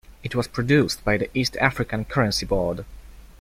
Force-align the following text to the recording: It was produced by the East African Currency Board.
It 0.23 0.33
was 0.33 0.47
produced 0.47 1.03
by 1.05 1.17
the 1.17 1.29
East 1.37 1.55
African 1.57 2.05
Currency 2.05 2.47
Board. 2.47 2.85